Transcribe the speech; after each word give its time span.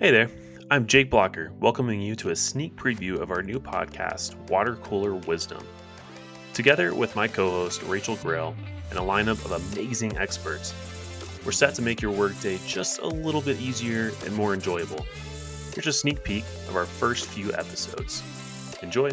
Hey 0.00 0.10
there, 0.10 0.28
I'm 0.72 0.88
Jake 0.88 1.08
Blocker, 1.08 1.52
welcoming 1.60 2.00
you 2.00 2.16
to 2.16 2.30
a 2.30 2.36
sneak 2.36 2.74
preview 2.74 3.20
of 3.20 3.30
our 3.30 3.44
new 3.44 3.60
podcast, 3.60 4.34
Water 4.50 4.74
Cooler 4.74 5.14
Wisdom. 5.14 5.64
Together 6.52 6.92
with 6.92 7.14
my 7.14 7.28
co 7.28 7.48
host, 7.48 7.80
Rachael 7.84 8.16
Grail, 8.16 8.56
and 8.90 8.98
a 8.98 9.02
lineup 9.02 9.44
of 9.44 9.52
amazing 9.52 10.18
experts, 10.18 10.74
we're 11.46 11.52
set 11.52 11.76
to 11.76 11.82
make 11.82 12.02
your 12.02 12.10
workday 12.10 12.58
just 12.66 12.98
a 13.02 13.06
little 13.06 13.40
bit 13.40 13.60
easier 13.60 14.10
and 14.24 14.34
more 14.34 14.52
enjoyable. 14.52 15.06
Here's 15.74 15.86
a 15.86 15.92
sneak 15.92 16.24
peek 16.24 16.44
of 16.68 16.74
our 16.74 16.86
first 16.86 17.26
few 17.26 17.52
episodes. 17.52 18.20
Enjoy! 18.82 19.10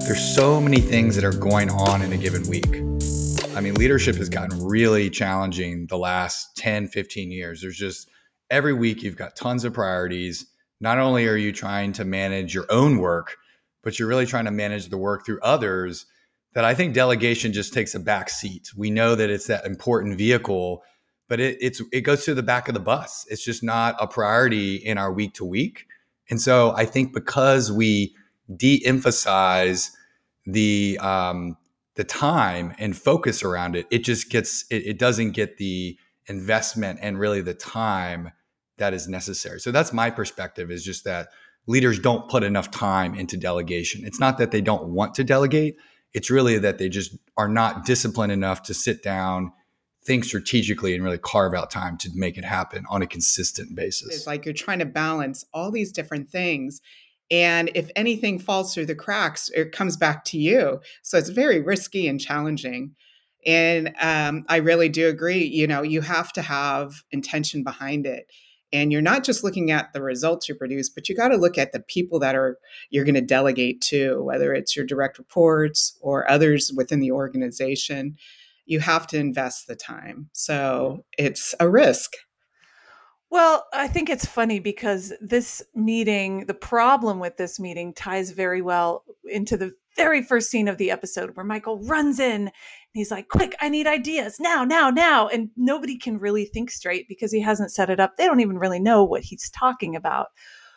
There's 0.00 0.34
so 0.34 0.60
many 0.60 0.80
things 0.80 1.14
that 1.14 1.24
are 1.24 1.30
going 1.30 1.70
on 1.70 2.02
in 2.02 2.12
a 2.12 2.16
given 2.16 2.42
week. 2.48 2.82
I 3.56 3.60
mean, 3.60 3.74
leadership 3.74 4.16
has 4.16 4.28
gotten 4.28 4.66
really 4.66 5.10
challenging 5.10 5.86
the 5.86 5.96
last 5.96 6.56
10, 6.56 6.88
15 6.88 7.30
years. 7.30 7.62
There's 7.62 7.78
just 7.78 8.10
every 8.50 8.72
week 8.72 9.02
you've 9.02 9.16
got 9.16 9.36
tons 9.36 9.64
of 9.64 9.74
priorities. 9.74 10.46
Not 10.80 10.98
only 10.98 11.26
are 11.26 11.36
you 11.36 11.52
trying 11.52 11.92
to 11.94 12.04
manage 12.04 12.54
your 12.54 12.66
own 12.70 12.98
work, 12.98 13.36
but 13.82 13.98
you're 13.98 14.08
really 14.08 14.26
trying 14.26 14.44
to 14.46 14.50
manage 14.50 14.88
the 14.88 14.98
work 14.98 15.24
through 15.24 15.40
others 15.40 16.06
that 16.56 16.64
I 16.64 16.74
think 16.74 16.94
delegation 16.94 17.52
just 17.52 17.74
takes 17.74 17.94
a 17.94 18.00
back 18.00 18.30
seat. 18.30 18.70
We 18.74 18.90
know 18.90 19.14
that 19.14 19.28
it's 19.28 19.46
that 19.46 19.66
important 19.66 20.16
vehicle, 20.16 20.82
but 21.28 21.38
it, 21.38 21.58
it's 21.60 21.82
it 21.92 22.00
goes 22.00 22.24
to 22.24 22.34
the 22.34 22.42
back 22.42 22.66
of 22.66 22.74
the 22.74 22.80
bus. 22.80 23.26
It's 23.28 23.44
just 23.44 23.62
not 23.62 23.94
a 24.00 24.06
priority 24.06 24.76
in 24.76 24.96
our 24.96 25.12
week 25.12 25.34
to 25.34 25.44
week. 25.44 25.86
And 26.30 26.40
so 26.40 26.72
I 26.74 26.86
think 26.86 27.12
because 27.12 27.70
we 27.70 28.14
de-emphasize 28.56 29.92
the 30.46 30.98
um, 31.02 31.58
the 31.96 32.04
time 32.04 32.74
and 32.78 32.96
focus 32.96 33.42
around 33.42 33.76
it, 33.76 33.86
it 33.90 33.98
just 33.98 34.30
gets 34.30 34.64
it, 34.70 34.86
it 34.86 34.98
doesn't 34.98 35.32
get 35.32 35.58
the 35.58 35.98
investment 36.28 36.98
and 37.02 37.18
really 37.18 37.40
the 37.40 37.54
time 37.54 38.30
that 38.78 38.92
is 38.92 39.08
necessary. 39.08 39.60
So 39.60 39.70
that's 39.70 39.92
my 39.92 40.10
perspective 40.10 40.70
is 40.70 40.84
just 40.84 41.04
that 41.04 41.28
leaders 41.66 41.98
don't 41.98 42.28
put 42.28 42.42
enough 42.42 42.70
time 42.70 43.14
into 43.14 43.36
delegation. 43.36 44.04
It's 44.04 44.20
not 44.20 44.38
that 44.38 44.50
they 44.50 44.60
don't 44.60 44.88
want 44.88 45.14
to 45.14 45.24
delegate, 45.24 45.76
it's 46.12 46.30
really 46.30 46.58
that 46.58 46.78
they 46.78 46.88
just 46.88 47.16
are 47.36 47.48
not 47.48 47.84
disciplined 47.84 48.32
enough 48.32 48.62
to 48.64 48.74
sit 48.74 49.02
down, 49.02 49.52
think 50.04 50.24
strategically 50.24 50.94
and 50.94 51.04
really 51.04 51.18
carve 51.18 51.54
out 51.54 51.70
time 51.70 51.98
to 51.98 52.10
make 52.14 52.38
it 52.38 52.44
happen 52.44 52.84
on 52.88 53.02
a 53.02 53.06
consistent 53.06 53.74
basis. 53.74 54.14
It's 54.14 54.26
like 54.26 54.44
you're 54.44 54.54
trying 54.54 54.78
to 54.78 54.86
balance 54.86 55.44
all 55.52 55.70
these 55.70 55.92
different 55.92 56.30
things 56.30 56.80
and 57.30 57.70
if 57.74 57.90
anything 57.96 58.38
falls 58.38 58.72
through 58.72 58.86
the 58.86 58.94
cracks, 58.94 59.50
it 59.54 59.72
comes 59.72 59.96
back 59.96 60.24
to 60.26 60.38
you. 60.38 60.80
So 61.02 61.18
it's 61.18 61.28
very 61.28 61.60
risky 61.60 62.06
and 62.06 62.20
challenging. 62.20 62.94
And 63.46 63.94
um, 64.00 64.44
I 64.48 64.56
really 64.56 64.88
do 64.88 65.08
agree. 65.08 65.44
You 65.44 65.66
know, 65.66 65.82
you 65.82 66.00
have 66.00 66.32
to 66.34 66.42
have 66.42 67.04
intention 67.12 67.62
behind 67.62 68.04
it. 68.04 68.26
And 68.72 68.90
you're 68.90 69.00
not 69.00 69.22
just 69.22 69.44
looking 69.44 69.70
at 69.70 69.92
the 69.92 70.02
results 70.02 70.48
you 70.48 70.56
produce, 70.56 70.90
but 70.90 71.08
you 71.08 71.14
got 71.14 71.28
to 71.28 71.36
look 71.36 71.56
at 71.56 71.72
the 71.72 71.80
people 71.80 72.18
that 72.18 72.34
are 72.34 72.58
you're 72.90 73.04
going 73.04 73.14
to 73.14 73.20
delegate 73.20 73.80
to, 73.82 74.22
whether 74.22 74.52
it's 74.52 74.74
your 74.74 74.84
direct 74.84 75.18
reports 75.18 75.96
or 76.00 76.28
others 76.28 76.72
within 76.76 76.98
the 76.98 77.12
organization. 77.12 78.16
You 78.66 78.80
have 78.80 79.06
to 79.08 79.18
invest 79.18 79.68
the 79.68 79.76
time. 79.76 80.28
So 80.32 81.04
it's 81.16 81.54
a 81.60 81.70
risk. 81.70 82.12
Well, 83.30 83.66
I 83.72 83.88
think 83.88 84.10
it's 84.10 84.26
funny 84.26 84.58
because 84.58 85.12
this 85.20 85.62
meeting, 85.74 86.46
the 86.46 86.54
problem 86.54 87.20
with 87.20 87.36
this 87.36 87.60
meeting 87.60 87.92
ties 87.92 88.30
very 88.30 88.62
well 88.62 89.04
into 89.24 89.56
the 89.56 89.72
very 89.96 90.22
first 90.22 90.50
scene 90.50 90.68
of 90.68 90.78
the 90.78 90.90
episode 90.90 91.34
where 91.34 91.44
Michael 91.44 91.82
runs 91.82 92.20
in 92.20 92.50
he's 92.96 93.10
like, 93.10 93.28
Quick, 93.28 93.54
I 93.60 93.68
need 93.68 93.86
ideas 93.86 94.38
now, 94.40 94.64
now, 94.64 94.90
now. 94.90 95.28
And 95.28 95.50
nobody 95.56 95.96
can 95.96 96.18
really 96.18 96.44
think 96.44 96.70
straight 96.70 97.08
because 97.08 97.32
he 97.32 97.40
hasn't 97.40 97.72
set 97.72 97.90
it 97.90 98.00
up. 98.00 98.16
They 98.16 98.26
don't 98.26 98.40
even 98.40 98.58
really 98.58 98.80
know 98.80 99.04
what 99.04 99.22
he's 99.22 99.50
talking 99.50 99.96
about. 99.96 100.28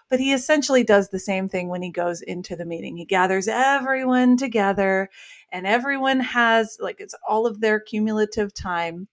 But 0.10 0.20
he 0.20 0.34
essentially 0.34 0.84
does 0.84 1.10
the 1.10 1.20
same 1.20 1.48
thing 1.48 1.70
when 1.70 1.84
he 1.84 1.92
goes 1.92 2.22
into 2.22 2.56
the 2.56 2.66
meeting. 2.66 2.98
He 2.98 3.06
gathers 3.06 3.48
everyone 3.48 4.38
together 4.38 5.10
and 5.52 5.68
everyone 5.68 6.20
has, 6.20 6.78
like, 6.80 6.96
it's 7.00 7.14
all 7.28 7.46
of 7.46 7.62
their 7.62 7.80
cumulative 7.80 8.54
time 8.54 9.08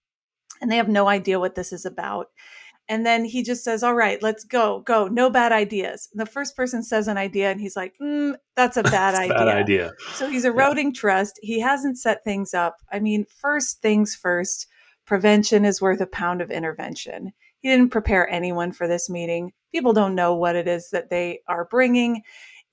and 0.61 0.71
they 0.71 0.77
have 0.77 0.89
no 0.89 1.07
idea 1.07 1.39
what 1.39 1.55
this 1.55 1.71
is 1.71 1.85
about 1.85 2.29
and 2.89 3.05
then 3.05 3.25
he 3.25 3.43
just 3.43 3.63
says, 3.63 3.83
All 3.83 3.95
right, 3.95 4.21
let's 4.23 4.43
go, 4.43 4.81
go. 4.81 5.07
No 5.07 5.29
bad 5.29 5.51
ideas. 5.51 6.07
And 6.11 6.21
the 6.21 6.25
first 6.25 6.55
person 6.55 6.83
says 6.83 7.07
an 7.07 7.17
idea 7.17 7.51
and 7.51 7.59
he's 7.59 7.75
like, 7.75 7.93
mm, 8.01 8.35
That's 8.55 8.77
a 8.77 8.83
bad 8.83 9.15
idea. 9.15 9.33
bad 9.33 9.47
idea. 9.47 9.91
So 10.13 10.29
he's 10.29 10.45
eroding 10.45 10.87
yeah. 10.87 10.99
trust. 10.99 11.39
He 11.41 11.59
hasn't 11.59 11.99
set 11.99 12.23
things 12.23 12.53
up. 12.53 12.77
I 12.91 12.99
mean, 12.99 13.25
first 13.41 13.81
things 13.81 14.15
first, 14.15 14.67
prevention 15.05 15.65
is 15.65 15.81
worth 15.81 16.01
a 16.01 16.07
pound 16.07 16.41
of 16.41 16.49
intervention. 16.49 17.33
He 17.59 17.69
didn't 17.69 17.89
prepare 17.89 18.29
anyone 18.29 18.71
for 18.71 18.87
this 18.87 19.09
meeting. 19.09 19.51
People 19.73 19.93
don't 19.93 20.15
know 20.15 20.35
what 20.35 20.55
it 20.55 20.67
is 20.67 20.89
that 20.91 21.09
they 21.09 21.41
are 21.47 21.65
bringing. 21.65 22.21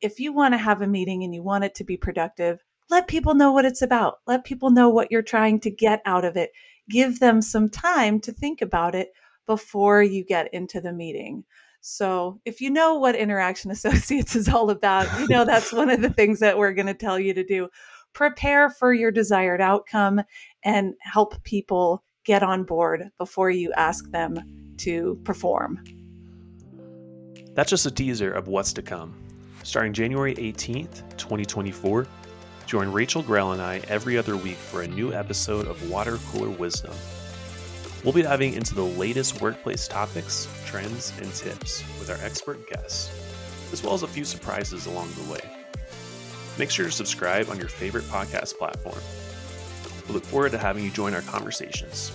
If 0.00 0.20
you 0.20 0.32
want 0.32 0.54
to 0.54 0.58
have 0.58 0.82
a 0.82 0.86
meeting 0.86 1.24
and 1.24 1.34
you 1.34 1.42
want 1.42 1.64
it 1.64 1.74
to 1.76 1.84
be 1.84 1.96
productive, 1.96 2.60
let 2.90 3.08
people 3.08 3.34
know 3.34 3.50
what 3.50 3.64
it's 3.64 3.82
about. 3.82 4.18
Let 4.26 4.44
people 4.44 4.70
know 4.70 4.90
what 4.90 5.10
you're 5.10 5.22
trying 5.22 5.58
to 5.60 5.70
get 5.70 6.02
out 6.04 6.24
of 6.24 6.36
it. 6.36 6.50
Give 6.88 7.18
them 7.18 7.40
some 7.40 7.70
time 7.70 8.20
to 8.20 8.32
think 8.32 8.60
about 8.60 8.94
it 8.94 9.08
before 9.46 10.02
you 10.02 10.24
get 10.24 10.52
into 10.52 10.80
the 10.80 10.92
meeting. 10.92 11.44
So, 11.80 12.40
if 12.46 12.62
you 12.62 12.70
know 12.70 12.94
what 12.94 13.14
Interaction 13.14 13.70
Associates 13.70 14.34
is 14.34 14.48
all 14.48 14.70
about, 14.70 15.06
you 15.20 15.28
know 15.28 15.44
that's 15.44 15.72
one 15.72 15.90
of 15.90 16.00
the 16.00 16.10
things 16.10 16.40
that 16.40 16.56
we're 16.56 16.72
going 16.72 16.86
to 16.86 16.94
tell 16.94 17.18
you 17.18 17.34
to 17.34 17.44
do. 17.44 17.68
Prepare 18.12 18.70
for 18.70 18.94
your 18.94 19.10
desired 19.10 19.60
outcome 19.60 20.22
and 20.62 20.94
help 21.00 21.42
people 21.42 22.02
get 22.24 22.42
on 22.42 22.64
board 22.64 23.10
before 23.18 23.50
you 23.50 23.72
ask 23.74 24.10
them 24.12 24.38
to 24.78 25.20
perform. 25.24 25.82
That's 27.54 27.70
just 27.70 27.86
a 27.86 27.90
teaser 27.90 28.30
of 28.30 28.48
what's 28.48 28.72
to 28.74 28.82
come. 28.82 29.14
Starting 29.62 29.92
January 29.92 30.34
18th, 30.36 31.16
2024, 31.16 32.06
join 32.66 32.90
Rachael 32.90 33.22
Grail 33.22 33.52
and 33.52 33.60
I 33.60 33.78
every 33.88 34.16
other 34.16 34.36
week 34.36 34.56
for 34.56 34.82
a 34.82 34.86
new 34.86 35.12
episode 35.12 35.66
of 35.66 35.90
Water 35.90 36.18
Cooler 36.30 36.50
Wisdom 36.50 36.94
We'll 38.04 38.12
be 38.12 38.22
diving 38.22 38.52
into 38.52 38.74
the 38.74 38.84
latest 38.84 39.40
workplace 39.40 39.88
topics, 39.88 40.46
trends, 40.66 41.12
and 41.22 41.32
tips 41.32 41.82
with 41.98 42.10
our 42.10 42.18
expert 42.22 42.68
guests, 42.68 43.10
as 43.72 43.82
well 43.82 43.94
as 43.94 44.02
a 44.02 44.06
few 44.06 44.26
surprises 44.26 44.84
along 44.84 45.10
the 45.12 45.32
way. 45.32 45.40
Make 46.58 46.70
sure 46.70 46.84
to 46.84 46.92
subscribe 46.92 47.48
on 47.48 47.58
your 47.58 47.68
favorite 47.68 48.04
podcast 48.04 48.58
platform. 48.58 49.00
We 50.06 50.12
look 50.12 50.24
forward 50.24 50.52
to 50.52 50.58
having 50.58 50.84
you 50.84 50.90
join 50.90 51.14
our 51.14 51.22
conversations. 51.22 52.12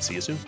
See 0.00 0.14
you 0.14 0.22
soon. 0.22 0.38